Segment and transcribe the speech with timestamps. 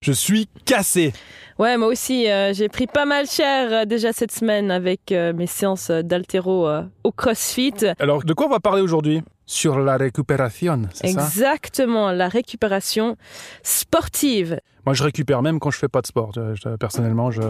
[0.00, 1.12] Je suis cassé.
[1.58, 5.32] Ouais, moi aussi, euh, j'ai pris pas mal cher euh, déjà cette semaine avec euh,
[5.32, 7.74] mes séances d'altéro euh, au CrossFit.
[7.98, 9.22] Alors, de quoi on va parler aujourd'hui?
[9.44, 11.20] Sur la récupération, c'est ça?
[11.24, 13.16] Exactement, la récupération
[13.64, 14.60] sportive.
[14.86, 16.30] Moi, je récupère même quand je fais pas de sport.
[16.32, 17.40] Je- je- personnellement, je,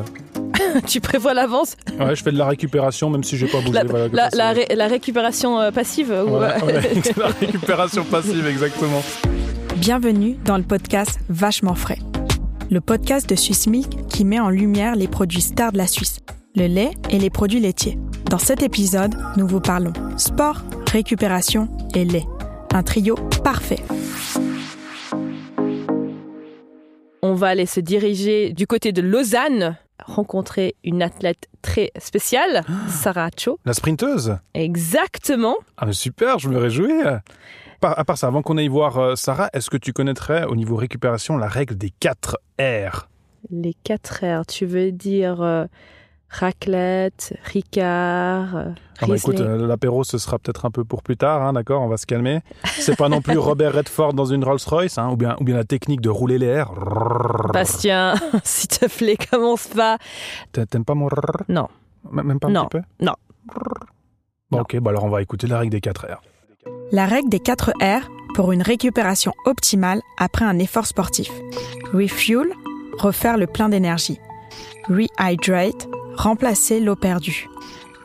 [0.86, 1.76] tu prévois l'avance?
[2.00, 3.72] Ouais, je fais de la récupération même si j'ai pas bougé.
[3.72, 9.02] la, voilà, la- ré- récupération euh, passive ou, Ouais, ouais, la récupération passive, exactement.
[9.76, 11.98] Bienvenue dans le podcast Vachement frais.
[12.70, 16.18] Le podcast de Swiss Milk qui met en lumière les produits stars de la Suisse,
[16.54, 17.96] le lait et les produits laitiers.
[18.28, 20.60] Dans cet épisode, nous vous parlons sport,
[20.92, 22.26] récupération et lait.
[22.74, 23.80] Un trio parfait.
[27.22, 33.30] On va aller se diriger du côté de Lausanne, rencontrer une athlète très spéciale, Sarah
[33.34, 33.58] Cho.
[33.64, 35.56] La sprinteuse Exactement.
[35.78, 36.92] Ah, mais super, je me réjouis.
[37.82, 40.74] À part ça, avant qu'on aille voir euh, Sarah, est-ce que tu connaîtrais au niveau
[40.76, 43.08] récupération la règle des 4 R?
[43.50, 45.64] Les 4 R, tu veux dire euh,
[46.28, 48.64] raclette, Ricard, euh,
[49.00, 51.80] Ah bah écoute, euh, l'apéro ce sera peut-être un peu pour plus tard, hein, d'accord,
[51.82, 52.40] on va se calmer.
[52.64, 55.64] C'est pas non plus Robert Redford dans une Rolls-Royce, hein, ou, bien, ou bien la
[55.64, 56.72] technique de rouler les airs.
[57.52, 59.98] Bastien, s'il te plaît, commence pas.
[60.50, 61.08] T'a- T'aimes pas mon
[61.48, 61.68] Non.
[62.10, 62.66] Même pas un Non.
[62.66, 63.04] petit peu?
[63.04, 63.14] Non.
[64.50, 64.62] Bon, Non.
[64.62, 66.20] ok, bah alors on va écouter la règle des 4 R.
[66.90, 71.30] La règle des 4 R pour une récupération optimale après un effort sportif.
[71.92, 72.48] Refuel,
[72.98, 74.18] refaire le plein d'énergie.
[74.88, 77.48] Rehydrate, remplacer l'eau perdue.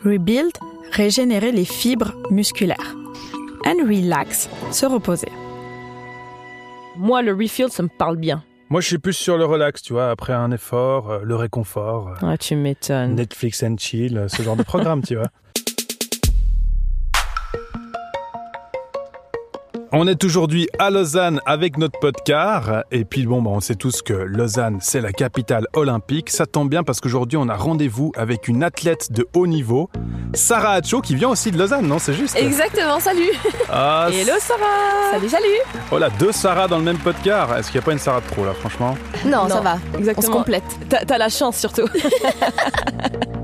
[0.03, 0.51] Rebuild,
[0.91, 2.95] régénérer les fibres musculaires.
[3.65, 5.31] And relax, se reposer.
[6.97, 8.43] Moi, le refill, ça me parle bien.
[8.69, 12.07] Moi je suis plus sur le relax, tu vois, après un effort, euh, le réconfort,
[12.07, 13.13] euh, Ah, tu m'étonnes.
[13.13, 15.27] Netflix and chill, euh, ce genre de programme, tu vois.
[19.95, 22.67] On est aujourd'hui à Lausanne avec notre podcast.
[22.91, 26.31] Et puis bon, bah, on sait tous que Lausanne, c'est la capitale olympique.
[26.31, 29.91] Ça tombe bien parce qu'aujourd'hui, on a rendez-vous avec une athlète de haut niveau,
[30.33, 32.35] Sarah Hacho, qui vient aussi de Lausanne, non C'est juste?
[32.35, 33.29] Exactement, salut
[33.69, 37.51] Ah, Hello, Sarah Salut, salut Oh là, deux Sarah dans le même podcast.
[37.59, 38.97] Est-ce qu'il n'y a pas une Sarah de trop, là, franchement?
[39.25, 40.37] Non, Non, ça va, on se Exactement.
[40.37, 40.63] complète.
[40.89, 41.85] T'as la chance surtout.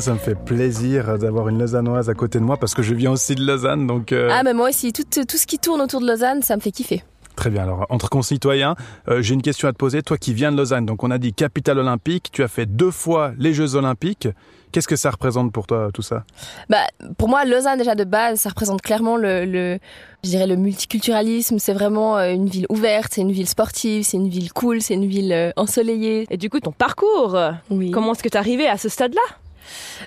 [0.00, 3.12] Ça me fait plaisir d'avoir une Lausannoise à côté de moi parce que je viens
[3.12, 4.12] aussi de Lausanne, donc...
[4.12, 6.60] euh, Ah, mais moi aussi, tout, tout ce qui tourne autour de Lausanne, ça me
[6.60, 7.02] fait kiffer.
[7.36, 8.76] Très bien, alors entre concitoyens,
[9.08, 10.02] euh, j'ai une question à te poser.
[10.02, 12.92] Toi qui viens de Lausanne, donc on a dit capitale olympique, tu as fait deux
[12.92, 14.28] fois les Jeux olympiques.
[14.74, 16.24] Qu'est-ce que ça représente pour toi tout ça?
[16.68, 16.78] Bah,
[17.16, 19.78] pour moi, Lausanne, déjà de base, ça représente clairement le, le
[20.24, 21.60] je dirais le multiculturalisme.
[21.60, 24.94] C'est vraiment euh, une ville ouverte, c'est une ville sportive, c'est une ville cool, c'est
[24.94, 26.26] une ville euh, ensoleillée.
[26.28, 27.38] Et du coup, ton parcours,
[27.70, 27.92] Oui.
[27.92, 29.22] comment est-ce que t'es arrivé à ce stade-là?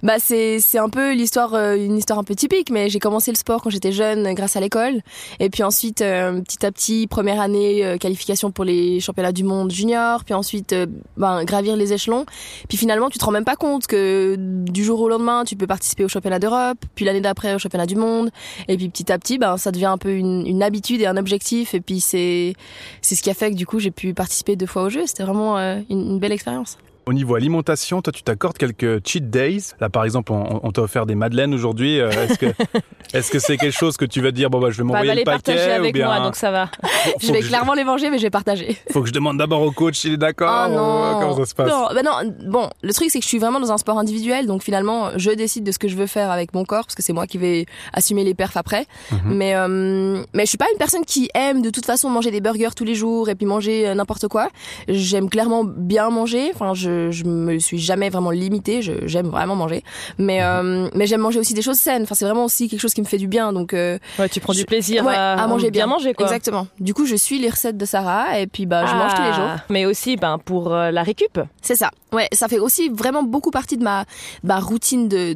[0.03, 3.31] Bah c'est c'est un peu l'histoire euh, une histoire un peu typique mais j'ai commencé
[3.31, 5.01] le sport quand j'étais jeune euh, grâce à l'école.
[5.39, 9.71] Et puis ensuite euh, petit à petit première année qualification pour les championnats du monde
[9.71, 10.75] junior puis ensuite
[11.17, 12.25] ben gravir les échelons.
[12.69, 15.67] Puis finalement tu te rends même pas compte que du jour au lendemain tu peux
[15.67, 18.29] participer au championnat d'Europe puis l'année d'après au championnat du monde.
[18.67, 21.73] Et puis petit à petit ben ça devient un peu une, habitude et un objectif.
[21.73, 22.53] Et puis c'est
[23.01, 25.05] c'est ce qui a fait que du coup j'ai pu participer deux fois au jeu.
[25.05, 29.71] C'était vraiment une belle expérience Au niveau alimentation, toi tu t'accordes quelques cheat days?
[29.79, 32.01] Là par exemple, on, on t'a offert des madeleines aujourd'hui.
[32.01, 32.45] Euh, Est-ce que
[33.13, 35.11] est-ce que c'est quelque chose que tu vas dire bon bah je vais Bah, m'envoyer
[35.11, 36.69] va le partager paquet ou avec bien moi, donc ça va.
[36.83, 39.61] faut, je vais clairement les manger mais je vais partager faut que je demande d'abord
[39.61, 40.69] au coach s'il est d'accord.
[40.69, 41.19] Ou, euh, non.
[41.21, 41.69] Comment ça se passe?
[41.69, 44.45] Non, bah non, bon, le truc c'est que je suis vraiment dans un sport individuel,
[44.45, 47.03] donc finalement je décide de ce que je veux faire avec mon corps, parce que
[47.03, 48.85] c'est moi qui vais assumer les perfs après.
[49.11, 49.19] Mhm.
[49.27, 52.41] Mais euh, mais je suis pas une personne qui aime de toute façon manger des
[52.41, 54.49] burgers tous les jours et puis manger n'importe quoi.
[54.89, 56.51] J'aime clairement bien manger.
[56.53, 58.81] Enfin, je je me suis jamais vraiment limitée.
[58.81, 59.83] Je j'aime vraiment manger,
[60.17, 62.03] mais euh, mais j'aime manger aussi des choses saines.
[62.03, 63.53] Enfin, c'est vraiment aussi quelque chose qui me fait du bien.
[63.53, 65.87] Donc euh, Ouais, tu prends du Je- plaisir ouais, à, à manger bien.
[65.87, 66.25] manger, quoi.
[66.25, 66.67] exactement.
[66.79, 69.33] Du coup, je suis les recettes de Sarah et puis bah je mange tous les
[69.33, 69.49] jours.
[69.57, 71.39] Ah, Mais aussi, ben, pour euh, la récup.
[71.61, 71.91] C'est ça.
[72.13, 74.05] Ouais, ça fait aussi vraiment beaucoup partie de ma,
[74.43, 75.35] ma routine de,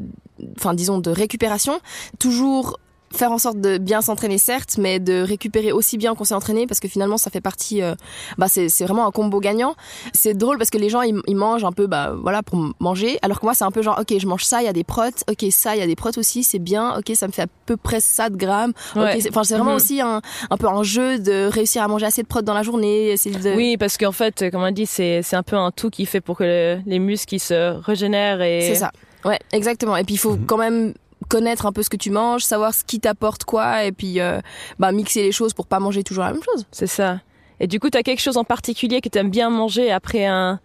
[0.57, 1.79] enfin disons de récupération.
[2.19, 2.78] Toujours
[3.13, 6.67] faire en sorte de bien s'entraîner certes, mais de récupérer aussi bien qu'on s'est entraîné
[6.67, 7.95] parce que finalement ça fait partie, euh,
[8.38, 9.75] bah c'est c'est vraiment un combo gagnant.
[10.13, 13.19] C'est drôle parce que les gens ils, ils mangent un peu bah voilà pour manger,
[13.22, 14.84] alors que moi c'est un peu genre ok je mange ça il y a des
[14.84, 17.43] protes, ok ça il y a des protes aussi c'est bien, ok ça me fait
[17.43, 18.73] à peu près ça de grammes.
[18.96, 19.19] Ouais.
[19.22, 19.75] c'est- Enfin c'est vraiment Mhm.
[19.78, 22.64] aussi un un peu un jeu de réussir à manger assez de protes dans la
[22.64, 23.16] journée.
[23.16, 23.55] de...
[23.55, 26.22] Oui, parce qu'en fait, comme on dit, c'est c'est un peu un tout qui fait
[26.22, 28.61] pour que le- les muscles ils se régénèrent et.
[28.61, 28.91] C'est ça.
[29.23, 29.96] Ouais, exactement.
[29.97, 30.46] Et puis il faut Mhm.
[30.47, 30.93] quand même
[31.31, 34.41] connaître un peu ce que tu manges, savoir ce qui t'apporte quoi, et puis euh,
[34.79, 36.66] bah, mixer les choses pour pas manger toujours la même chose.
[36.72, 37.22] C'est ça.
[37.61, 40.59] Et du coup, t'as quelque chose en particulier que t'aimes bien manger après un,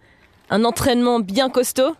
[0.49, 1.95] un entraînement bien costaud?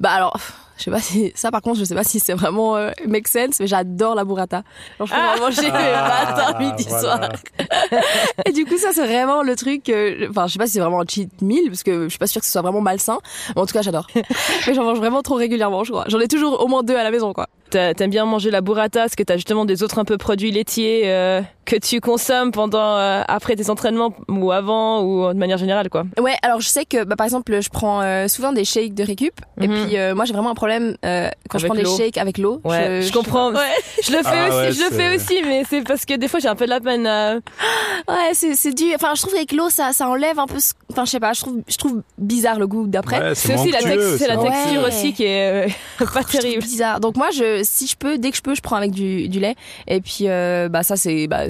[0.00, 0.36] Bah alors,
[0.78, 3.26] Je sais pas si ça par contre je sais pas si c'est vraiment euh, make
[3.28, 4.62] sense mais j'adore la burrata.
[4.98, 5.32] Genre, je peux Ah.
[5.34, 7.02] vraiment manger Ah, matin, midi, voilà.
[7.02, 7.30] soir.
[8.46, 10.80] Et du coup ça c'est vraiment le truc euh, enfin je sais pas si c'est
[10.80, 13.18] vraiment un cheat meal parce que je suis pas sûre que ce soit vraiment malsain
[13.54, 14.06] mais en tout cas j'adore.
[14.14, 16.04] mais j'en mange vraiment trop régulièrement je crois.
[16.08, 17.48] J'en ai toujours au moins deux à la maison quoi.
[17.70, 20.50] T'a- T'aimes bien manger la burrata parce que t'as justement des autres un peu produits
[20.50, 25.58] laitiers euh, que tu consommes pendant euh, après tes entraînements ou avant ou de manière
[25.58, 26.04] générale quoi.
[26.18, 29.02] Ouais, alors je sais que bah, par exemple, je prends euh, souvent des shakes de
[29.04, 29.84] récup et Mhm.
[29.86, 32.60] puis euh, moi j'ai vraiment un problème euh, quand je prends des shakes avec l'eau.
[32.64, 33.52] Ouais, je comprends.
[33.52, 33.58] Ouais,
[34.02, 36.28] Je le fais Ah aussi, ouais, je le fais aussi, mais c'est parce que des
[36.28, 37.06] fois j'ai un peu de la peine.
[38.08, 40.72] ouais, c'est c'est du enfin je trouve qu'avec l'eau ça ça enlève un peu ce-
[40.92, 43.20] enfin je sais pas, je trouve je trouve bizarre le goût d'après.
[43.20, 44.88] Ouais, C'est aussi la, tex- c'est la texture Ouais.
[44.88, 45.66] aussi qui est
[46.00, 46.62] euh, pas terrible.
[46.62, 47.00] bizarre.
[47.00, 49.40] Donc moi je si je peux dès que je peux, je prends avec du, du
[49.40, 49.54] lait
[49.86, 51.42] et puis euh, bah ça c'est bah,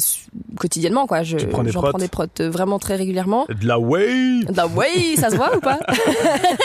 [0.58, 3.46] quotidiennement quoi, je Tu prends des prends des protes vraiment très régulièrement.
[3.48, 5.78] De la whey Bah ouais, ça se voit ou pas?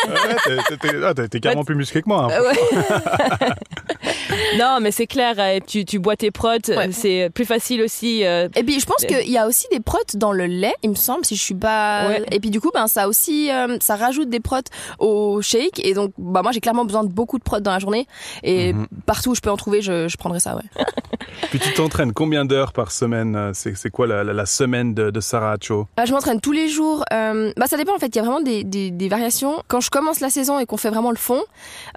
[0.03, 2.27] Ouais, t'es- ah, t'es carrément plus musclé que moi.
[2.43, 2.73] careful.
[2.79, 3.55] I,
[4.03, 4.12] w-
[4.57, 6.91] Non, mais c'est clair, euh, tu, tu bois tes protes, Ouais.
[6.91, 8.23] c'est plus facile aussi.
[8.25, 10.89] euh, Et puis je pense qu'il y a aussi des protes dans le lait, il
[10.91, 12.07] me semble, si je suis pas.
[12.07, 12.23] Ouais.
[12.31, 14.67] Et puis du coup, ben ça aussi, euh, ça rajoute des protes
[14.99, 15.79] au shake.
[15.85, 18.07] Et donc, bah moi j'ai clairement besoin de beaucoup de protes dans la journée.
[18.43, 18.87] Et Mhm.
[19.05, 20.55] partout où je peux en trouver, je, je prendrai ça.
[20.55, 20.63] Ouais.
[21.49, 24.93] Puis tu t'entraînes combien d'heures par semaine euh, C'est c'est quoi la, la- la semaine
[24.93, 27.03] de, de Sarah Hacho Bah, je m'entraîne tous les jours.
[27.13, 28.07] Euh, bah ça dépend en fait.
[28.07, 29.61] Il y a vraiment des, des, des variations.
[29.67, 31.41] Quand je commence la saison et qu'on fait vraiment le fond,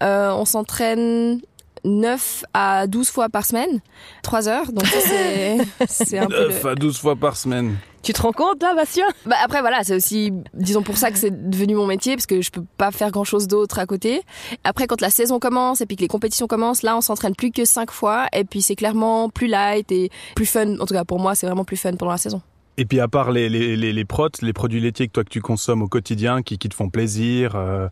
[0.02, 1.40] euh, on s'entraîne
[1.86, 3.80] 9 à 12 fois par semaine,
[4.22, 4.72] 3 heures.
[4.72, 6.48] Donc ça c'est c'est un peu.
[6.48, 7.76] le- 9 à 12 fois par semaine.
[8.02, 9.04] Tu te rends compte là, Bastien?
[9.24, 12.40] Bah après voilà, c'est aussi disons pour ça que c'est devenu mon métier parce que
[12.40, 14.22] je peux pas faire grand chose d'autre à côté.
[14.62, 17.50] Après quand la saison commence et puis que les compétitions commencent, là on s'entraîne plus
[17.50, 20.78] que cinq fois et puis c'est clairement plus light et plus fun.
[20.78, 22.42] En tout cas pour moi, c'est vraiment plus fun pendant la saison.
[22.78, 25.30] Et puis à part les, les, les, les protes, les produits laitiers que toi que
[25.30, 27.88] tu consommes au quotidien, qui, qui te font plaisir, euh,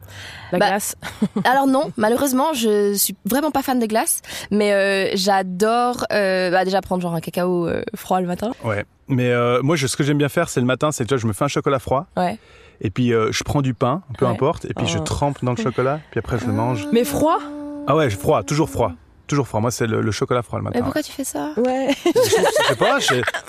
[0.52, 0.96] La Bah, glace.
[1.44, 4.20] Alors non, malheureusement, je suis vraiment pas fan de glace,
[4.50, 8.52] mais euh, j'adore euh, bah, déjà prendre genre un cacao euh, froid le matin.
[8.64, 8.84] ouais.
[9.08, 11.18] Mais euh, moi, je, ce que j'aime bien faire, c'est le matin, c'est tu vois,
[11.20, 12.38] je me fais un chocolat froid, Ouais.
[12.80, 14.30] et puis euh, je prends du pain, peu Ouais.
[14.30, 15.02] importe, et puis je Oh.
[15.02, 16.86] trempe dans le chocolat, puis après je le mange.
[16.90, 17.38] Mais froid?
[17.86, 18.92] Ah ouais, froid, toujours froid.
[19.34, 19.60] Toujours froid.
[19.60, 20.78] Moi, c'est le, le chocolat froid le matin.
[20.78, 21.50] Mais pourquoi tu fais ça?
[21.56, 21.88] Ouais.
[22.04, 22.98] Je sais pas,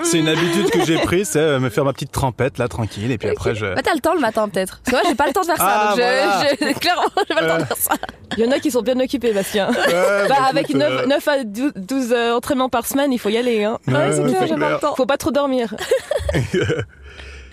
[0.04, 3.12] c'est une habitude que j'ai prise, c'est euh, me faire ma petite trempette là, tranquille,
[3.12, 3.68] et puis après je.
[3.76, 4.80] Bah t'as le temps le matin peut-être.
[4.84, 6.74] Parce que moi j'ai pas le temps de faire ça, Ah, donc je, voilà.
[6.74, 7.94] je- clairement j'ai pas le temps de faire ça.
[8.38, 9.70] Il y en a qui sont bien occupés, Bastien.
[9.70, 13.14] Ouais, Bah, bah, avec écoute, 9, euh, 9 à 12, 12, euh, entraînements par semaine,
[13.14, 13.64] il faut y aller.
[13.64, 13.78] Hein.
[13.88, 14.96] ouais, Ouais, c'est clair, j'ai pas le temps.
[14.96, 15.74] Faut pas trop dormir.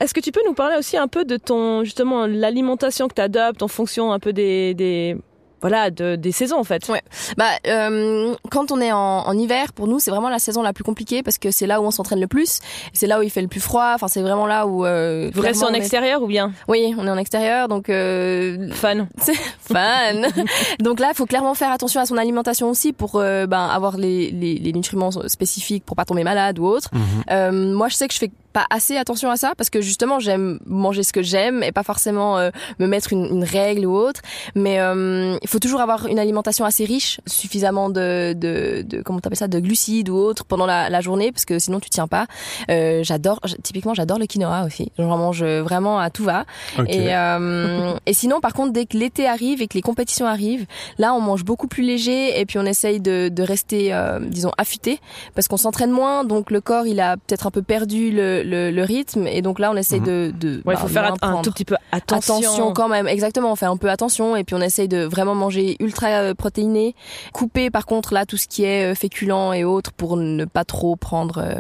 [0.00, 3.20] Est-ce que tu peux nous parler aussi un peu de ton justement l'alimentation que tu
[3.20, 5.16] adoptes en fonction un peu des, des
[5.62, 6.86] voilà de, des saisons en fait.
[6.88, 7.00] Ouais.
[7.38, 10.72] Bah, euh, quand on est en, en hiver, pour nous, c'est vraiment la saison la
[10.72, 12.58] plus compliquée parce que c'est là où on s'entraîne le plus.
[12.92, 13.92] C'est là où il fait le plus froid.
[13.94, 14.84] Enfin, c'est vraiment là où.
[14.84, 16.52] Euh, Vous restez en est- extérieur ou bien?
[16.68, 19.08] Oui, on est en extérieur, donc euh, fan
[19.60, 20.26] fan.
[20.80, 23.96] donc là, il faut clairement faire attention à son alimentation aussi pour euh, ben, avoir
[23.96, 26.90] les, les, les nutriments spécifiques pour pas tomber malade ou autre.
[26.92, 27.00] Mhm.
[27.30, 30.20] Euh, moi, je sais que je fais pas assez attention à ça parce que justement,
[30.20, 33.94] j'aime manger ce que j'aime et pas forcément euh, me mettre une, une règle ou
[33.96, 34.20] autre.
[34.54, 39.20] Mais euh, il faut toujours avoir une alimentation assez riche, suffisamment de, de, de comment
[39.20, 42.06] t'appelles ça, de glucides ou autre pendant la, la journée parce que sinon tu tiens
[42.06, 42.26] pas.
[42.70, 44.92] Euh, j'adore, typiquement, j'adore le quinoa aussi.
[44.98, 46.44] J'en mange vraiment à tout va.
[46.78, 46.88] Ok.
[46.88, 50.66] Et, euh, et sinon, par contre, dès que l'été arrive et que les compétitions arrivent,
[50.98, 54.52] là, on mange beaucoup plus léger et puis on essaye de, de rester, euh, disons,
[54.58, 55.00] affûté
[55.34, 58.70] parce qu'on s'entraîne moins, donc le corps, il a peut-être un peu perdu le, le,
[58.70, 60.06] le rythme et donc là, on essaye Mhm.
[60.06, 61.42] de, de Ouais, il bah, faut faire un prendre.
[61.42, 62.36] tout petit peu attention.
[62.38, 63.52] Attention quand même, exactement.
[63.52, 66.94] On fait un peu attention et puis on essaye de vraiment manger ultra euh, protéiné.
[67.32, 70.64] Couper par contre là tout ce qui est euh, féculent et autres pour ne pas
[70.64, 71.38] trop prendre.
[71.38, 71.54] euh,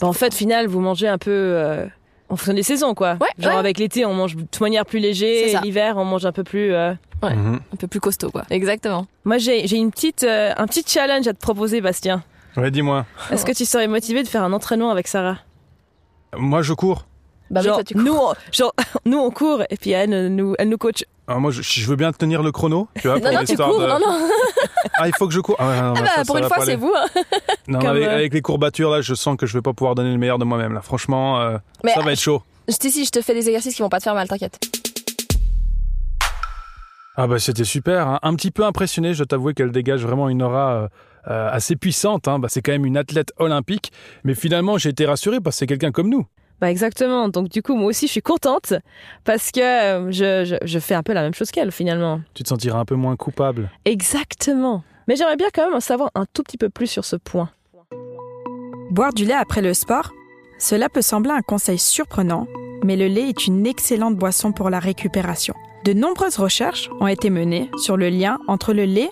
[0.00, 1.86] Bah, en fait, final, vous mangez un peu euh,
[2.28, 3.16] en fonction des saisons quoi.
[3.20, 3.58] Ouais, Genre ouais.
[3.58, 6.44] avec l'été, on mange de toute manière plus léger, et l'hiver, on mange un peu
[6.44, 6.72] plus.
[6.74, 7.34] euh, ouais.
[7.34, 7.60] Mhm.
[7.72, 8.42] un peu plus costaud quoi.
[8.50, 9.06] Exactement.
[9.24, 12.22] Moi, j'ai j'ai une petite euh, un petit challenge à te proposer, Bastien.
[12.56, 13.06] Ouais, dis-moi.
[13.30, 15.38] Est-ce que tu serais motivé de faire un entraînement avec Sarah?
[16.36, 17.06] Moi, je cours.
[17.50, 18.02] Bah genre, toi, tu cours.
[18.02, 18.72] nous, on, genre,
[19.04, 21.04] nous, on court et puis elle euh, nous, elle nous coach.
[21.28, 23.56] Alors moi, je, je veux bien tenir le chrono, tu vois, Non, pour non, tu
[23.56, 23.86] cours, de...
[23.86, 24.28] non, non.
[24.94, 25.56] Ah, il faut que je cours.
[25.58, 26.92] Ah, ouais, non, non, Ah bah, ça, pour une fois, c'est vous.
[26.94, 27.06] hein.
[27.68, 29.94] Non, Comme, avec, euh, avec les courbatures, là, je sens que je vais pas pouvoir
[29.94, 30.72] donner le meilleur de moi-même.
[30.72, 32.42] Là, franchement, euh, Mais ça va être chaud.
[32.68, 34.58] je te si je te fais des exercices qui vont pas te faire mal, t'inquiète.
[37.16, 38.08] Ah bah c'était super.
[38.08, 38.18] hein.
[38.22, 40.88] Un petit peu impressionné, je dois t'avouer qu'elle dégage vraiment une aura euh,
[41.28, 42.28] euh, assez puissante.
[42.28, 42.38] hein.
[42.38, 43.92] Bah, c'est quand même une athlète olympique.
[44.24, 46.26] Mais finalement, j'ai été rassuré parce que c'est quelqu'un comme nous.
[46.60, 47.28] Bah exactement.
[47.28, 48.72] Donc du coup, moi aussi, je suis contente
[49.24, 52.20] parce que euh, je, je, je fais un peu la même chose qu'elle finalement.
[52.34, 53.68] Tu te sentiras un peu moins coupable.
[53.84, 54.84] Exactement.
[55.08, 57.50] Mais j'aimerais bien quand même en savoir un tout petit peu plus sur ce point.
[58.90, 60.12] Boire du lait après le sport
[60.58, 62.46] Cela peut sembler un conseil surprenant,
[62.84, 65.54] mais le lait est une excellente boisson pour la récupération.
[65.84, 69.10] De nombreuses recherches ont été menées sur le lien entre le lait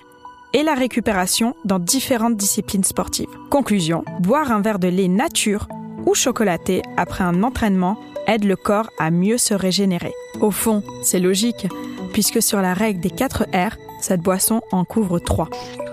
[0.52, 3.28] et la récupération dans différentes disciplines sportives.
[3.50, 5.68] Conclusion, boire un verre de lait nature
[6.06, 10.12] ou chocolaté après un entraînement aide le corps à mieux se régénérer.
[10.40, 11.66] Au fond, c'est logique,
[12.12, 15.48] puisque sur la règle des 4 R, cette boisson en couvre 3.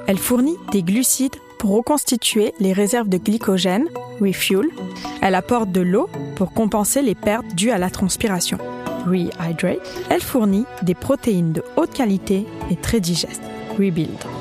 [0.07, 3.87] Elle fournit des glucides pour reconstituer les réserves de glycogène,
[4.21, 4.67] refuel.
[5.21, 8.57] Elle apporte de l'eau pour compenser les pertes dues à la transpiration,
[9.05, 9.79] rehydrate.
[10.09, 13.43] Elle fournit des protéines de haute qualité et très digestes,
[13.77, 14.36] rebuild.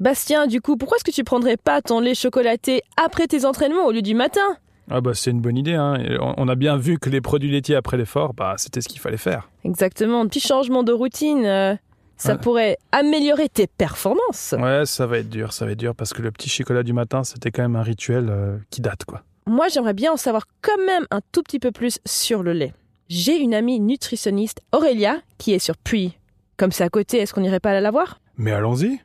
[0.00, 3.86] Bastien, du coup, pourquoi est-ce que tu prendrais pas ton lait chocolaté après tes entraînements
[3.86, 4.56] au lieu du matin?
[4.90, 5.74] Ah bah c'est une bonne idée.
[5.74, 5.98] Hein.
[6.38, 9.16] On a bien vu que les produits laitiers après l'effort, bah c'était ce qu'il fallait
[9.18, 9.50] faire.
[9.64, 11.44] Exactement, un petit changement de routine.
[11.44, 11.74] Euh,
[12.16, 12.38] ça Ouais.
[12.38, 14.54] pourrait améliorer tes performances.
[14.58, 16.92] Ouais, ça va être dur, ça va être dur parce que le petit chocolat du
[16.92, 19.22] matin, c'était quand même un rituel euh, qui date quoi.
[19.46, 22.72] Moi, j'aimerais bien en savoir quand même un tout petit peu plus sur le lait.
[23.08, 26.16] J'ai une amie nutritionniste, Aurélia, qui est sur Puy.
[26.56, 28.20] Comme c'est à côté, est-ce qu'on n'irait pas la voir?
[28.36, 29.00] Mais allons-y.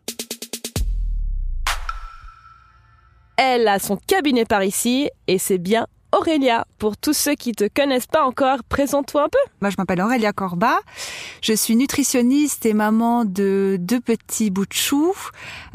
[3.37, 6.65] Elle a son cabinet par ici et c'est bien Aurélia.
[6.77, 9.39] Pour tous ceux qui te connaissent pas encore, présente-toi un peu.
[9.61, 10.79] Moi, je m'appelle Aurélia Corba.
[11.41, 15.15] Je suis nutritionniste et maman de deux petits bouts de choux.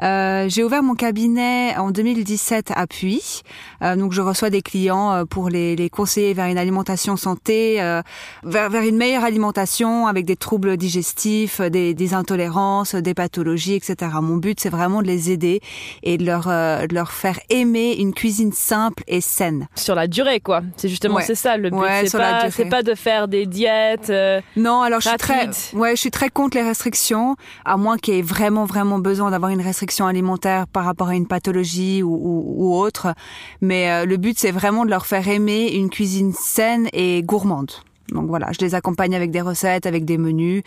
[0.02, 3.42] Euh, j'ai ouvert mon cabinet en 2017 à Puy.
[3.82, 7.82] Euh, donc, je reçois des clients euh, pour les, les conseiller vers une alimentation santé,
[7.82, 8.02] euh,
[8.44, 14.12] vers, vers une meilleure alimentation avec des troubles digestifs, des, des intolérances, des pathologies, etc.
[14.22, 15.60] Mon but, c'est vraiment de les aider
[16.02, 19.68] et de leur, euh, de leur faire aimer une cuisine simple et saine.
[19.74, 20.62] Sur la durée, quoi.
[20.76, 21.22] C'est justement Ouais.
[21.24, 21.76] c'est ça le but.
[21.76, 24.10] Ouais, c'est pas, pas de faire des diètes.
[24.10, 27.96] euh, Non, alors je suis très, ouais, je suis très contre les restrictions, à moins
[27.96, 32.02] qu'il y ait vraiment, vraiment besoin d'avoir une restriction alimentaire par rapport à une pathologie
[32.02, 33.14] ou, ou, ou autre.
[33.60, 37.70] Mais euh, le but, c'est vraiment de leur faire aimer une cuisine saine et gourmande.
[38.12, 40.62] Donc voilà, je les accompagne avec des recettes, avec des menus.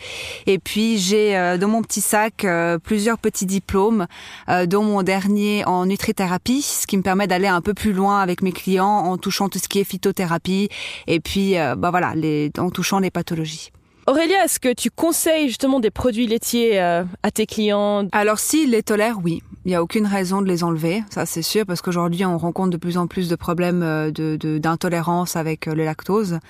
[0.46, 4.06] Et puis j'ai euh, dans mon petit sac euh, plusieurs petits diplômes,
[4.48, 8.20] euh, dont mon dernier en nutrithérapie, ce qui me permet d'aller un peu plus loin
[8.20, 10.68] avec mes clients en touchant tout ce qui est phytothérapie
[11.06, 13.70] et puis euh, bah voilà, les, en touchant les pathologies.
[14.08, 18.08] Aurélia, est-ce que tu conseilles justement des produits laitiers euh, à tes clients?
[18.10, 19.42] Alors s'ils les tolèrent, oui.
[19.64, 22.70] Il n'y a aucune raison de les enlever, ça c'est sûr, parce qu'aujourd'hui on rencontre
[22.70, 26.40] de plus en plus de problèmes euh, d'intolérance avec euh, le lactose.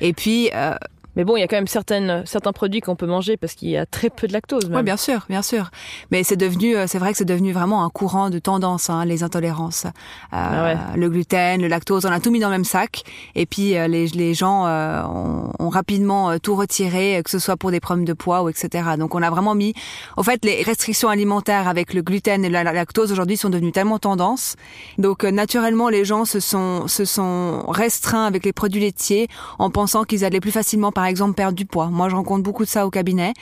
[0.00, 0.50] Et puis,
[1.16, 3.68] Mais bon, il y a quand même certaines, certains produits qu'on peut manger parce qu'il
[3.68, 4.66] y a très peu de lactose.
[4.66, 4.76] Même.
[4.76, 5.70] ouais, bien sûr, bien sûr.
[6.10, 9.04] Mais c'est devenu, euh, c'est vrai que c'est devenu vraiment un courant de tendance, hein,
[9.04, 9.84] les intolérances.
[9.84, 9.90] Euh,
[10.32, 10.76] Ah ouais.
[10.96, 13.02] Le gluten, le lactose, on a tout mis dans le même sac.
[13.34, 17.56] Et puis euh, les, les gens euh, ont, ont rapidement tout retiré, que ce soit
[17.56, 18.90] pour des problèmes de poids ou etc.
[18.98, 19.74] Donc on a vraiment mis,
[20.16, 23.72] en fait, les restrictions alimentaires avec le gluten et la la lactose aujourd'hui sont devenues
[23.72, 24.56] tellement tendance.
[24.98, 29.28] Donc naturellement, les gens se sont se sont restreints avec les produits laitiers
[29.58, 31.88] en pensant qu'ils allaient plus facilement, par exemple, perdre du poids.
[31.88, 33.32] Moi, je rencontre beaucoup de ça au cabinet.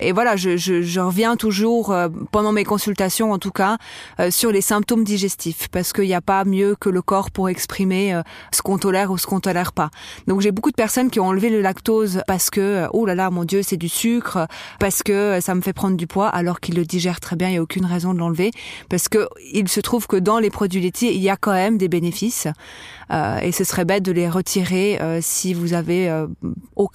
[0.00, 3.78] Et voilà, je, reviens toujours euh, pendant mes consultations, en tout cas,
[4.20, 7.48] euh, sur les symptômes digestifs, parce qu'il n'y a pas mieux que le corps pour
[7.48, 8.20] exprimer euh,
[8.52, 9.88] ce qu'on tolère ou ce qu'on tolère pas.
[10.26, 13.30] Donc j'ai beaucoup de personnes qui ont enlevé le lactose parce que oh là là,
[13.30, 14.46] mon Dieu, c'est du sucre,
[14.78, 17.48] parce que ça me fait prendre du poids, alors qu'ils le digèrent très bien.
[17.48, 18.50] Il n'y a aucune raison de l'enlever,
[18.90, 21.78] parce que il se trouve que dans les produits laitiers, il y a quand même
[21.78, 22.48] des bénéfices,
[23.10, 26.26] et ce serait bête de les retirer si vous avez euh,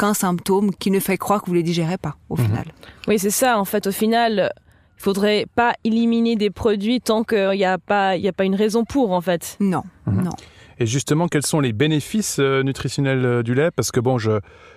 [0.03, 2.45] aucun symptôme qui ne fait croire que vous les digérez pas au Mhm.
[2.45, 2.65] final.
[3.07, 3.57] Oui, c'est ça.
[3.57, 4.51] En fait, au final,
[4.97, 8.43] il faudrait pas éliminer des produits tant qu'il n'y a pas, il y a pas
[8.43, 9.55] une raison pour, en fait.
[9.59, 10.23] Non, Mhm.
[10.23, 10.31] non.
[10.79, 13.69] Et justement, quels sont les bénéfices euh, nutritionnels euh, du lait?
[13.71, 14.31] Parce que bon, je,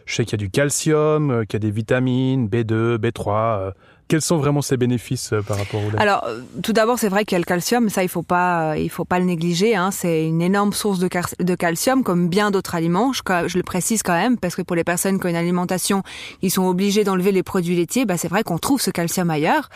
[0.04, 3.72] je sais qu'il y a du calcium, euh, qu'il y a des vitamines, B2, B3.
[4.08, 5.98] Quels sont vraiment ces bénéfices euh, par rapport au lait?
[5.98, 8.72] Alors, euh, tout d'abord, c'est vrai qu'il y a le calcium, ça il faut pas,
[8.72, 9.74] euh, il faut pas le négliger.
[9.74, 9.90] Hein.
[9.90, 13.12] C'est une énorme source de, car- de calcium, comme bien d'autres aliments.
[13.12, 16.02] Je, je le précise quand même, parce que pour les personnes qui ont une alimentation,
[16.42, 18.04] ils sont obligés d'enlever les produits laitiers.
[18.06, 19.70] Bah, c'est vrai qu'on trouve ce calcium ailleurs,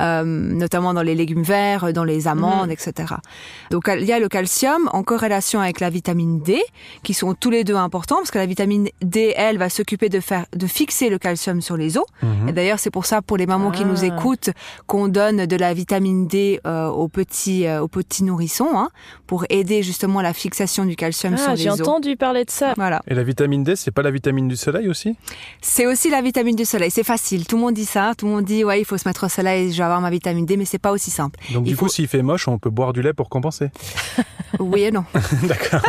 [0.00, 3.14] euh, notamment dans les légumes verts, dans les amandes, etc.
[3.70, 6.62] Donc, il y a le calcium en corrélation avec la vitamine D,
[7.02, 10.20] qui sont tous les deux importants, parce que la vitamine D, elle, va s'occuper de
[10.20, 12.04] faire, de fixer le calcium sur les os.
[12.22, 12.48] Mhm.
[12.48, 14.06] Et d'ailleurs, c'est pour ça, pour les mamans qui nous Ah.
[14.06, 14.50] écoutent,
[14.86, 18.90] qu'on donne de la vitamine D euh, aux petits euh, aux petits nourrissons, hein,
[19.26, 21.80] pour aider justement la fixation du calcium sur Ah, les j'ai os.
[21.80, 22.74] entendu parler de ça.
[22.76, 23.02] Voilà.
[23.08, 25.16] Et la vitamine D, c'est pas la vitamine du soleil aussi?
[25.60, 26.90] C'est aussi la vitamine du soleil.
[26.90, 27.46] C'est facile.
[27.46, 28.12] Tout le monde dit ça.
[28.16, 30.10] Tout le monde dit ouais, il faut se mettre au soleil, je vais avoir ma
[30.10, 31.38] vitamine D, mais c'est pas aussi simple.
[31.52, 33.70] Donc Il du coup, s'il fait moche, on peut boire du lait pour compenser?
[34.58, 35.04] Oui et non.
[35.42, 35.80] D'accord.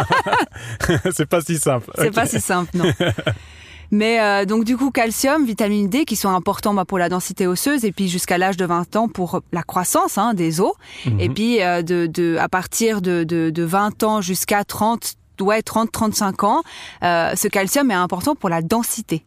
[1.13, 1.89] c'est pas si simple.
[1.95, 2.13] C'est Ok.
[2.15, 2.85] pas si simple, non.
[3.91, 7.47] Mais euh, donc du coup calcium, vitamine D qui sont importants bah, pour la densité
[7.47, 10.73] osseuse et puis jusqu'à l'âge de 20 ans pour la croissance hein, des os
[11.05, 11.19] Mhm.
[11.19, 15.61] et puis euh, de, de à partir de, de, de 20 ans jusqu'à 30 ouais
[15.61, 16.63] 30 35 ans
[17.03, 19.23] euh, ce calcium est important pour la densité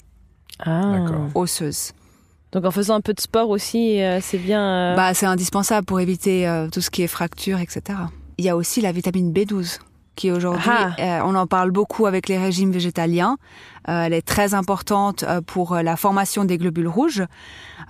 [0.59, 1.07] Ah.
[1.35, 1.93] Osseuse.
[2.53, 4.61] Donc en faisant un peu de sport aussi, euh, c'est bien.
[4.93, 7.81] euh, Bah, c'est indispensable pour éviter euh, tout ce qui est fracture, etc.
[8.39, 9.79] Il y a aussi la vitamine B12
[10.17, 10.95] qui aujourd'hui, Ah.
[10.99, 13.37] euh, on en parle beaucoup avec les régimes végétaliens.
[13.89, 17.23] Euh, elle est très importante euh, pour la formation des globules rouges.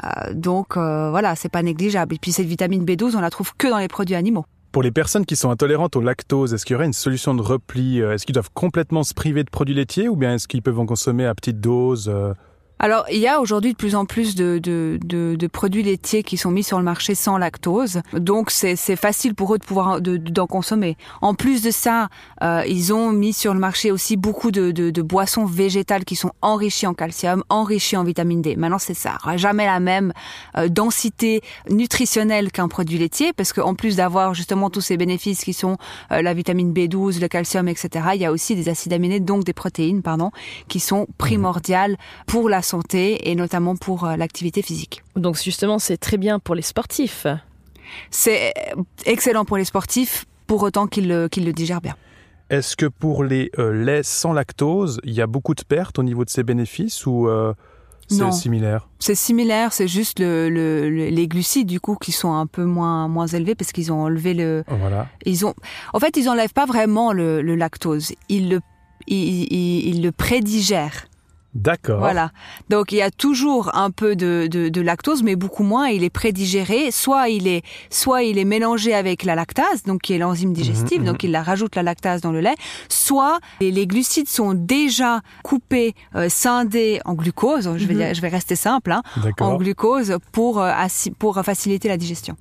[0.05, 2.15] Euh, donc euh, voilà, c'est pas négligeable.
[2.15, 4.45] Et puis cette vitamine B12, on la trouve que dans les produits animaux.
[4.73, 7.43] Pour les personnes qui sont intolérantes au lactose, est-ce qu'il y aurait une solution de
[7.43, 10.79] repli Est-ce qu'ils doivent complètement se priver de produits laitiers ou bien est-ce qu'ils peuvent
[10.79, 12.33] en consommer à petite dose euh
[12.83, 16.23] Alors, il y a aujourd'hui de plus en plus de, de, de, de produits laitiers
[16.23, 18.01] qui sont mis sur le marché sans lactose.
[18.15, 20.97] Donc, c'est c'est facile pour eux de pouvoir de- de- d'en consommer.
[21.21, 22.09] En plus de ça,
[22.43, 26.17] euh, ils ont mis sur le marché aussi beaucoup de, de, de boissons végétales qui
[26.17, 28.57] sont enrichies en calcium, enrichies en vitamine D.
[28.57, 29.19] Maintenant, c'est ça.
[29.37, 30.15] jamais la même
[30.57, 35.53] euh, densité nutritionnelle qu'un produit laitier parce qu'en plus d'avoir justement tous ces bénéfices qui
[35.53, 35.77] sont
[36.13, 39.45] euh, la vitamine B12, le calcium, etc., il y a aussi des acides aminés, donc
[39.45, 40.31] des protéines, pardon,
[40.69, 45.03] qui sont primordiales pour la santé et notamment pour euh, l'activité physique.
[45.17, 47.27] Donc justement, c'est très bien pour les sportifs.
[48.11, 48.53] C'est
[49.05, 51.97] excellent pour les sportifs, pour autant qu'ils le, qu'ils le digèrent bien.
[52.49, 56.03] Est-ce que pour les euh, laits sans lactose, il y a beaucoup de pertes au
[56.03, 57.55] niveau de ces bénéfices ou euh,
[58.09, 58.89] c'est similaire?
[58.99, 62.65] C'est similaire, c'est juste le, le- le- les glucides du coup qui sont un peu
[62.65, 65.07] moins moins élevés parce qu'ils ont enlevé le, Voilà.
[65.25, 65.55] ils ont,
[65.93, 68.61] en fait, ils enlèvent pas vraiment le, le lactose, ils le,
[69.07, 71.07] ils, ils- ils le prédigèrent.
[71.55, 71.99] D'accord.
[71.99, 72.31] Voilà.
[72.69, 75.89] Donc il y a toujours un peu de, de, de lactose, mais beaucoup moins.
[75.89, 76.91] Il est prédigéré.
[76.93, 81.01] Soit il est, soit il est mélangé avec la lactase, donc qui est l'enzyme digestive,
[81.01, 82.55] Mhm, donc il la rajoute la lactase dans le lait.
[82.89, 87.69] Soit les, les glucides sont déjà coupés, euh, scindés en glucose.
[87.77, 89.03] Je vais, dire- je vais rester simple, hein,
[89.41, 90.73] en glucose pour euh,
[91.19, 92.37] pour faciliter la digestion.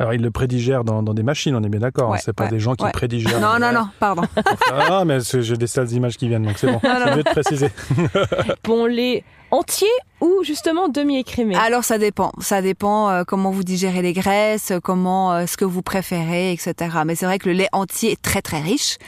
[0.00, 2.08] Alors ils le prédigèrent dans, dans des machines, on est bien d'accord.
[2.08, 2.90] hein, Ouais, c'est pas ouais, des gens qui ouais.
[2.90, 3.38] prédigèrent.
[3.38, 4.22] Non, non, non, pardon.
[4.72, 6.80] Ah, mais j'ai des sales images qui viennent, donc c'est bon.
[6.82, 7.68] C'est mieux de préciser.
[8.64, 9.88] Bon lait entier
[10.20, 15.32] ou justement demi-écrémé Alors ça dépend, ça dépend euh, comment vous digérez les graisses, comment
[15.32, 16.74] euh, ce que vous préférez, etc.
[17.06, 18.98] Mais c'est vrai que le lait entier est très très riche.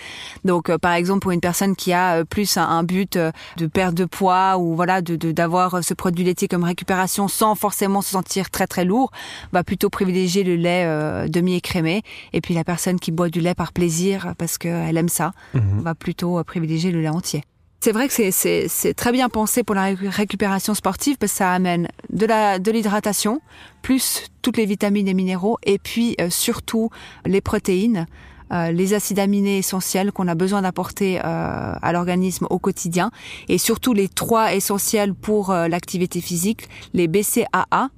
[0.44, 3.30] Donc euh, par exemple pour une personne qui a euh, plus un, un but euh,
[3.58, 7.28] de perte de poids ou voilà de de- d'avoir euh, ce produit laitier comme récupération
[7.28, 9.10] sans forcément se sentir très très lourd,
[9.52, 12.02] va plutôt privilégier le lait euh, demi-écrémé.
[12.32, 15.82] Et puis la personne qui boit du lait par plaisir parce qu'elle aime ça, Mhm.
[15.82, 17.44] va plutôt euh, privilégier le lait entier.
[17.82, 21.32] C'est vrai que c'est- c'est c'est très bien pensé pour la récu- récupération sportive parce
[21.32, 23.40] que ça amène de la de l'hydratation,
[23.82, 26.90] plus toutes les vitamines et minéraux, et puis euh, surtout
[27.26, 28.06] les protéines,
[28.52, 33.10] euh, les acides aminés essentiels qu'on a besoin d'apporter euh, à l'organisme au quotidien,
[33.48, 37.88] et surtout les trois essentiels pour euh, l'activité physique, les BCAA,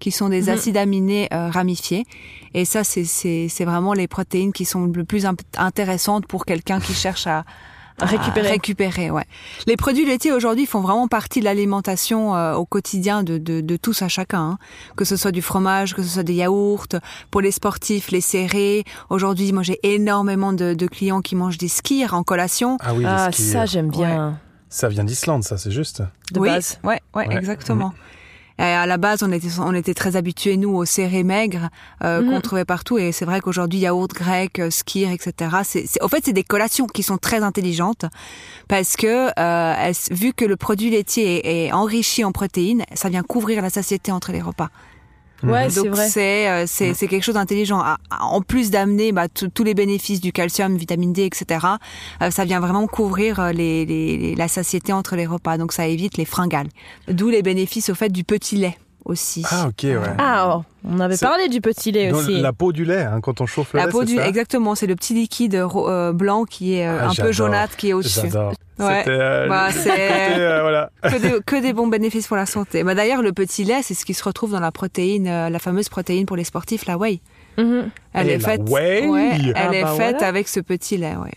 [0.00, 0.48] qui sont des Mhm.
[0.48, 2.06] acides aminés euh, ramifiés.
[2.54, 5.24] Et ça, c'est- c'est c'est vraiment les protéines qui sont le plus
[5.56, 7.44] intéressantes pour quelqu'un qui cherche À
[8.04, 8.48] récupérer.
[8.48, 9.24] récupérer, ouais.
[9.66, 13.76] Les produits laitiers aujourd'hui font vraiment partie de l'alimentation euh, au quotidien de, de, de
[13.76, 14.40] tous à chacun.
[14.42, 14.58] hein.
[14.96, 16.86] Que ce soit du fromage, que ce soit des yaourts,
[17.30, 18.84] pour les sportifs, les serrés.
[19.10, 22.76] Aujourd'hui, moi j'ai énormément de, de clients qui mangent des skirs en collation.
[22.80, 24.38] Ah oui, les Ah, ça j'aime bien.
[24.68, 26.02] ça vient d'Islande, ça, c'est juste.
[26.32, 26.78] De oui, base.
[26.82, 27.36] Ouais, ouais, Ouais.
[27.36, 27.92] exactement.
[28.64, 31.68] À la base, on était, on était très habitués, nous, aux serrés maigres
[32.04, 32.30] euh, Mhm.
[32.30, 32.98] qu'on trouvait partout.
[32.98, 35.50] Et c'est vrai qu'aujourd'hui, yaourt grec, euh, skir, etc.
[35.64, 38.04] C'est, c'est- en fait, c'est des collations qui sont très intelligentes
[38.68, 43.08] parce que, euh, elles- vu que le produit laitier est, est enrichi en protéines, ça
[43.08, 44.68] vient couvrir la satiété entre les repas.
[45.42, 45.70] Ouais, Mhm.
[45.70, 46.08] c'est vrai.
[46.08, 47.80] c'est euh, c'est c'est quelque chose d'intelligent.
[47.80, 51.66] À- à- En plus d'amener bah, tous tous les bénéfices du calcium, vitamine D, etc.
[52.22, 55.58] euh, ça vient vraiment couvrir euh, les, les- les- la satiété entre les repas.
[55.58, 56.68] Donc ça évite les fringales.
[57.08, 59.44] D'où les bénéfices au fait du petit lait aussi.
[59.50, 59.96] Ah, ok, ouais.
[60.18, 62.40] Ah, oh, on avait parlé du petit lait Dans aussi.
[62.40, 64.74] la peau du lait, hein, quand on chauffe le La lait, peau du ça exactement,
[64.74, 67.92] c'est le petit liquide euh, blanc qui est euh, Ah, un peu jaunâtre qui est
[67.92, 68.20] au-dessus.
[68.24, 68.52] J'adore.
[68.78, 69.04] Ouais.
[69.06, 70.90] Euh, Bah, c'est- côté, euh, voilà.
[71.02, 72.82] que, des, que des bons bénéfices pour la santé.
[72.84, 75.58] Bah, D'ailleurs, le petit lait, c'est ce qui se retrouve dans la protéine, euh, la
[75.58, 77.20] fameuse protéine pour les sportifs, la whey.
[77.58, 77.90] Mhm.
[78.14, 80.26] Elle Et est faite, whey ouais, elle Ah est bah faite voilà.
[80.26, 81.14] avec ce petit lait.
[81.16, 81.32] Ouais.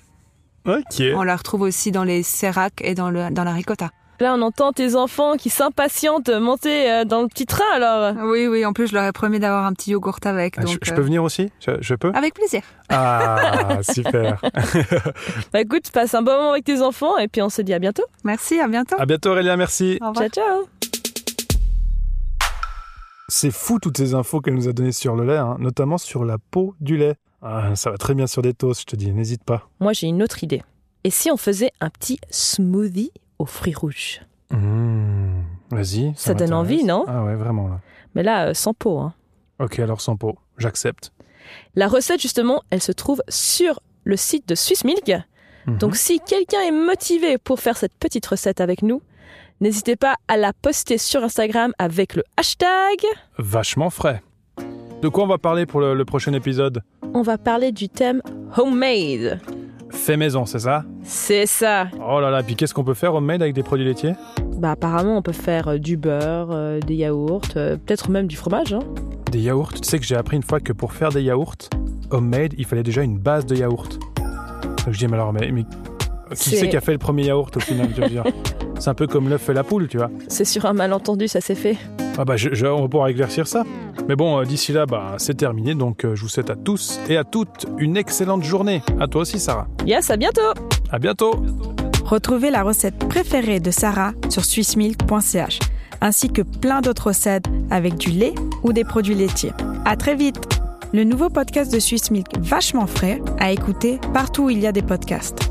[0.80, 1.04] Ok.
[1.16, 3.92] On la retrouve aussi dans les séracs et dans, le, dans la ricotta.
[4.20, 8.16] Là, on entend tes enfants qui s'impatientent de monter euh, dans le petit train alors.
[8.24, 10.56] Oui, oui, en plus, je leur ai promis d'avoir un petit yogourt avec.
[10.58, 11.52] Ah, je, euh, peux venir aussi?
[11.60, 12.12] Je, je peux?
[12.14, 12.62] Avec plaisir.
[12.90, 14.42] Ah, super.
[15.54, 17.80] Bah écoute, passe un bon moment avec tes enfants et puis on se dit à
[17.80, 18.04] bientôt.
[18.24, 18.96] Merci, à bientôt.
[18.98, 19.98] À bientôt Aurélien, merci.
[20.02, 20.14] Au.
[20.14, 20.68] Ciao, ciao.
[23.28, 26.26] C'est fou toutes ces infos qu'elle nous a données sur le lait, hein, notamment sur
[26.26, 27.16] la peau du lait.
[27.42, 29.68] Ah, ça va très bien sur des toasts, je te dis, n'hésite pas.
[29.80, 30.62] Moi, j'ai une autre idée.
[31.04, 33.12] Et si on faisait un petit smoothie?
[33.40, 34.22] Aux fruits rouges
[34.52, 36.14] Mmh, Vas-y.
[36.16, 37.04] Ça donne envie, non?
[37.08, 37.80] Ah ouais, vraiment là.
[38.14, 39.00] Mais là, euh, sans peau.
[39.00, 39.14] hein.
[39.60, 41.12] Ok, alors sans peau, j'accepte.
[41.76, 45.12] La recette, justement, elle se trouve sur le site de Swiss Milk.
[45.66, 45.78] Mhm.
[45.80, 49.02] Donc si quelqu'un est motivé pour faire cette petite recette avec nous,
[49.62, 52.68] N'hésitez pas à la poster sur Instagram avec le hashtag.
[53.38, 54.22] Vachement frais.
[55.02, 56.84] De quoi on va parler pour le, le prochain épisode?
[57.14, 58.22] On va parler du thème
[58.58, 59.40] homemade.
[59.96, 61.88] Fait maison, c'est ça C'est ça.
[62.08, 64.14] Oh là là, puis qu'est-ce qu'on peut faire homemade avec des produits laitiers
[64.60, 68.36] Bah apparemment on peut faire euh, du beurre, euh, des yaourts, euh, peut-être même du
[68.36, 68.74] fromage.
[68.74, 68.80] Hein.
[69.32, 71.56] Des yaourts Tu sais que j'ai appris une fois que pour faire des yaourts
[72.12, 73.98] homemade, il fallait déjà une base de yaourt.
[74.86, 75.64] Donc je dis, mais alors, mais, mais
[76.36, 77.90] qui C'est- qui a fait le premier yaourt au final
[78.78, 80.12] C'est un peu comme l'œuf et la poule, tu vois.
[80.28, 81.78] C'est sur un malentendu, ça s'est fait.
[82.18, 83.64] Ah bah, je- je- on va pouvoir éclaircir ça.
[84.08, 85.74] Mais bon, euh, d'ici là, bah, c'est terminé.
[85.74, 88.82] Donc, euh, je vous souhaite à tous et à toutes une excellente journée.
[89.00, 89.68] À toi aussi, Sarah.
[89.86, 90.54] Yes, à bientôt
[90.92, 91.34] À bientôt.
[92.06, 95.60] Retrouvez la recette préférée de Sarah sur swissmilk.ch,
[96.02, 99.54] ainsi que plein d'autres recettes avec du lait ou des produits laitiers.
[99.86, 100.40] À très vite
[100.94, 104.72] Le nouveau podcast de Swiss Milk, vachement frais, à écouter partout où il y a
[104.72, 105.50] des podcasts.